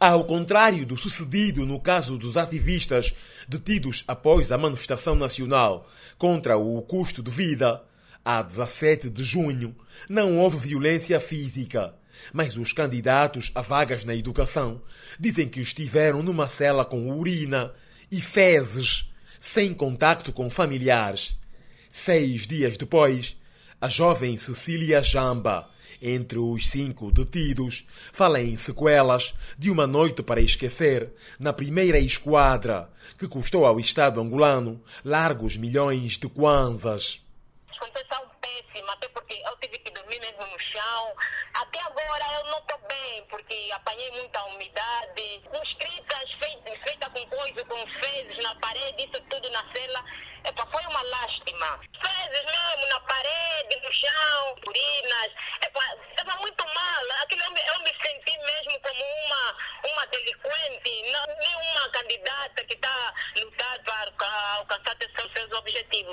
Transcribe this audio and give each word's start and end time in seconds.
Ao 0.00 0.24
contrário 0.24 0.86
do 0.86 0.96
sucedido 0.96 1.66
no 1.66 1.80
caso 1.80 2.16
dos 2.16 2.36
ativistas 2.36 3.12
detidos 3.48 4.04
após 4.06 4.52
a 4.52 4.56
manifestação 4.56 5.16
nacional 5.16 5.90
contra 6.16 6.56
o 6.56 6.80
custo 6.82 7.20
de 7.20 7.32
vida, 7.32 7.82
a 8.24 8.40
17 8.40 9.10
de 9.10 9.24
junho, 9.24 9.74
não 10.08 10.38
houve 10.38 10.68
violência 10.68 11.18
física. 11.18 11.96
Mas 12.32 12.56
os 12.56 12.72
candidatos 12.72 13.50
a 13.56 13.60
vagas 13.60 14.04
na 14.04 14.14
educação 14.14 14.80
dizem 15.18 15.48
que 15.48 15.58
estiveram 15.58 16.22
numa 16.22 16.48
cela 16.48 16.84
com 16.84 17.10
urina 17.10 17.72
e 18.08 18.20
fezes, 18.20 19.10
sem 19.40 19.74
contacto 19.74 20.32
com 20.32 20.48
familiares. 20.48 21.36
Seis 21.90 22.46
dias 22.46 22.76
depois, 22.76 23.36
a 23.80 23.88
jovem 23.88 24.36
Cecília 24.36 25.00
Jamba, 25.00 25.70
entre 26.02 26.38
os 26.38 26.68
cinco 26.68 27.12
detidos, 27.12 27.86
fala 28.12 28.40
em 28.40 28.56
sequelas 28.56 29.34
de 29.56 29.70
uma 29.70 29.86
noite 29.86 30.22
para 30.22 30.40
esquecer 30.40 31.12
na 31.38 31.52
primeira 31.52 31.98
esquadra, 31.98 32.90
que 33.16 33.28
custou 33.28 33.64
ao 33.64 33.78
Estado 33.78 34.20
angolano 34.20 34.82
largos 35.04 35.56
milhões 35.56 36.18
de 36.18 36.28
kwanzas. 36.28 37.20
Sensação 37.72 38.28
péssima, 38.40 38.92
até 38.92 39.08
porque 39.08 39.34
eu 39.34 39.56
tive 39.60 39.78
que 39.78 39.92
dormir 39.92 40.18
mesmo 40.20 40.52
no 40.52 40.58
chão. 40.58 41.12
Até 41.54 41.80
agora 41.80 42.24
eu 42.34 42.50
não 42.50 42.58
estou 42.58 42.78
bem, 42.88 43.24
porque 43.30 43.54
apanhei 43.74 44.10
muita 44.10 44.44
umidade. 44.46 45.40
Escritas 45.62 46.32
feitas 46.40 46.40
feita 46.40 46.67
com 47.18 47.36
coisa, 47.36 47.64
com 47.64 47.86
fezes 47.86 48.42
na 48.42 48.54
parede, 48.56 49.04
isso 49.04 49.20
tudo 49.28 49.50
na 49.50 49.64
cela. 49.72 50.04
Epa, 50.44 50.66
foi 50.66 50.82
uma 50.86 51.02
lástima. 51.02 51.80
Fezes 52.00 52.44
mesmo 52.44 52.88
na 52.88 53.00
parede, 53.00 53.76
no 53.82 53.92
chão, 53.92 54.56
urinas. 54.66 55.32
Epa, 55.62 55.80
estava 56.10 56.40
muito 56.40 56.64
mal. 56.64 57.22
Aquilo 57.22 57.42
eu 57.42 57.74
eu 57.74 57.80
me 57.80 57.94
senti 58.00 58.38
mesmo 58.38 58.80
como 58.80 59.04
uma, 59.04 59.56
uma 59.90 60.06
delinquente, 60.06 61.12
não, 61.12 61.26
nem 61.26 61.56
uma 61.56 61.88
candidata 61.90 62.64
que 62.64 62.74
está 62.74 63.14
lutar 63.36 63.78
para 63.84 64.54
alcançar 64.58 64.94
objetivos. 64.94 65.37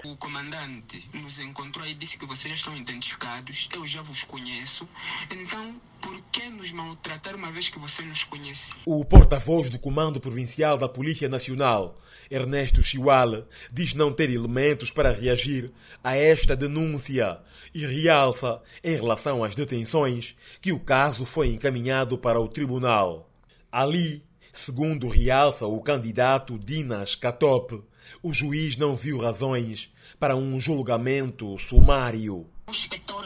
O 0.03 0.17
comandante 0.17 1.09
nos 1.13 1.39
encontrou 1.39 1.85
e 1.87 1.93
disse 1.93 2.17
que 2.17 2.25
vocês 2.25 2.51
já 2.51 2.55
estão 2.57 2.75
identificados, 2.75 3.69
eu 3.73 3.87
já 3.87 4.01
vos 4.01 4.23
conheço, 4.23 4.87
então 5.31 5.79
por 6.01 6.21
que 6.31 6.49
nos 6.49 6.71
maltratar 6.71 7.35
uma 7.35 7.51
vez 7.51 7.69
que 7.69 7.79
você 7.79 8.01
nos 8.01 8.23
conhece? 8.25 8.73
O 8.85 9.05
porta-voz 9.05 9.69
do 9.69 9.79
Comando 9.79 10.19
Provincial 10.19 10.77
da 10.77 10.89
Polícia 10.89 11.29
Nacional, 11.29 12.01
Ernesto 12.29 12.83
Chiwale, 12.83 13.45
diz 13.71 13.93
não 13.93 14.11
ter 14.11 14.29
elementos 14.29 14.91
para 14.91 15.13
reagir 15.13 15.71
a 16.03 16.15
esta 16.15 16.55
denúncia 16.55 17.39
e 17.73 17.85
realça, 17.85 18.61
em 18.83 18.95
relação 18.95 19.43
às 19.43 19.55
detenções, 19.55 20.35
que 20.59 20.73
o 20.73 20.79
caso 20.79 21.25
foi 21.25 21.47
encaminhado 21.47 22.17
para 22.17 22.39
o 22.39 22.49
tribunal. 22.49 23.31
Ali, 23.71 24.24
segundo 24.55 25.09
realça 25.09 25.65
o 25.67 25.81
candidato 25.81 26.57
Dinas 26.57 27.13
Katop, 27.13 27.83
o 28.23 28.33
juiz 28.33 28.77
não 28.77 28.95
viu 28.95 29.19
razões 29.19 29.91
para 30.17 30.35
um 30.35 30.59
julgamento 30.59 31.57
sumário. 31.59 32.47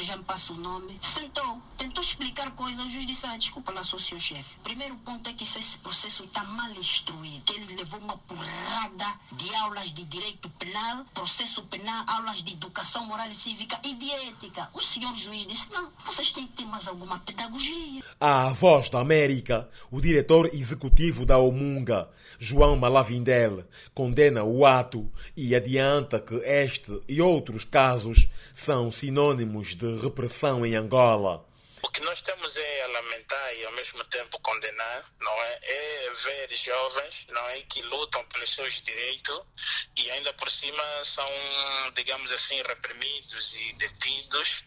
Já 0.01 0.15
me 0.15 0.23
passa 0.23 0.53
o 0.53 0.55
nome. 0.55 0.97
Sentou, 1.01 1.61
tentou 1.77 2.01
explicar 2.01 2.49
coisas. 2.51 2.85
O 2.85 2.89
juiz 2.89 3.05
disse: 3.05 3.25
ah, 3.25 3.35
desculpa 3.37 3.71
lá, 3.71 3.83
sou 3.83 3.99
seu 3.99 4.19
chefe. 4.19 4.55
Primeiro 4.63 4.95
ponto 4.97 5.29
é 5.29 5.33
que 5.33 5.43
esse 5.43 5.77
processo 5.79 6.23
está 6.23 6.43
mal 6.43 6.71
instruído. 6.71 7.53
Ele 7.53 7.75
levou 7.75 7.99
uma 7.99 8.17
porrada 8.17 9.13
de 9.33 9.53
aulas 9.55 9.93
de 9.93 10.03
direito 10.05 10.49
penal, 10.51 11.05
processo 11.13 11.63
penal, 11.63 12.05
aulas 12.07 12.41
de 12.41 12.53
educação 12.53 13.05
moral 13.05 13.29
e 13.29 13.35
cívica 13.35 13.79
e 13.83 13.93
de 13.93 14.09
ética. 14.09 14.69
O 14.73 14.81
senhor 14.81 15.13
juiz 15.15 15.45
disse: 15.45 15.69
não, 15.71 15.89
vocês 16.05 16.31
têm 16.31 16.47
que 16.47 16.53
ter 16.53 16.65
mais 16.65 16.87
alguma 16.87 17.19
pedagogia. 17.19 18.01
A 18.19 18.49
voz 18.49 18.89
da 18.89 18.99
América, 18.99 19.69
o 19.91 19.99
diretor 19.99 20.49
executivo 20.53 21.25
da 21.25 21.37
Omunga, 21.37 22.09
João 22.37 22.77
Malavindel, 22.77 23.65
condena 23.93 24.43
o 24.43 24.65
ato 24.65 25.11
e 25.35 25.55
adianta 25.55 26.19
que 26.19 26.35
este 26.35 27.01
e 27.07 27.21
outros 27.21 27.63
casos 27.63 28.29
são 28.53 28.91
sinônimos 28.91 29.75
de 29.75 29.88
repressão 29.97 30.65
em 30.65 30.75
Angola. 30.75 31.45
O 31.81 31.89
que 31.89 32.01
nós 32.01 32.19
temos 32.19 32.55
é 32.57 32.81
a 32.83 32.87
lamentar 32.87 33.55
e 33.55 33.65
ao 33.65 33.71
mesmo 33.71 34.03
tempo 34.05 34.39
condenar, 34.41 35.05
não 35.21 35.31
é? 35.31 35.59
É 35.63 36.11
ver 36.11 36.53
jovens, 36.53 37.25
não 37.29 37.49
é, 37.49 37.61
que 37.61 37.81
lutam 37.83 38.23
pelos 38.25 38.49
seus 38.49 38.81
direitos 38.81 39.41
e 39.95 40.11
ainda 40.11 40.33
por 40.33 40.49
cima 40.49 40.83
são, 41.05 41.29
digamos 41.95 42.31
assim, 42.31 42.61
reprimidos 42.63 43.53
e 43.55 43.73
detidos 43.73 44.65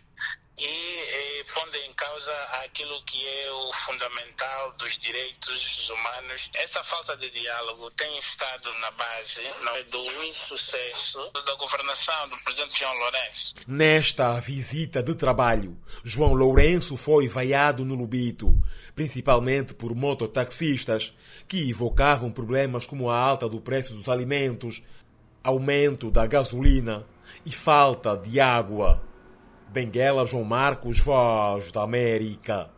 e 0.58 0.66
eh, 0.66 1.44
pondo 1.54 1.76
em 1.76 1.92
causa 1.94 2.32
aquilo 2.64 3.02
que 3.04 3.26
é 3.26 3.52
o 3.52 3.72
fundamental 3.72 4.72
dos 4.78 4.98
direitos 4.98 5.90
humanos. 5.90 6.50
Essa 6.54 6.82
falta 6.84 7.16
de 7.16 7.30
diálogo 7.30 7.90
tem 7.92 8.18
estado 8.18 8.72
na 8.80 8.90
base 8.92 9.40
é, 9.76 9.82
do 9.84 10.02
insucesso 10.24 11.30
da 11.32 11.54
governação 11.56 12.28
do 12.28 12.36
presidente 12.44 12.78
João 12.78 12.98
Lourenço. 12.98 13.54
Nesta 13.66 14.40
visita 14.40 15.02
de 15.02 15.14
trabalho, 15.14 15.76
João 16.04 16.34
Lourenço 16.34 16.96
foi 16.96 17.28
vaiado 17.28 17.84
no 17.84 17.94
Lubito, 17.94 18.54
principalmente 18.94 19.74
por 19.74 19.94
mototaxistas 19.94 21.12
que 21.48 21.70
evocavam 21.70 22.30
problemas 22.30 22.86
como 22.86 23.10
a 23.10 23.19
alta 23.19 23.48
do 23.48 23.60
preço 23.60 23.94
dos 23.94 24.08
alimentos, 24.08 24.82
aumento 25.42 26.10
da 26.10 26.26
gasolina 26.26 27.06
e 27.44 27.52
falta 27.52 28.16
de 28.16 28.40
água. 28.40 29.11
Benguela 29.72 30.26
João 30.26 30.44
Marcos, 30.44 30.98
Voz 30.98 31.72
da 31.72 31.82
América. 31.82 32.68